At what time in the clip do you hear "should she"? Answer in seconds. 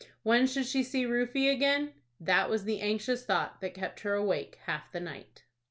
0.47-0.81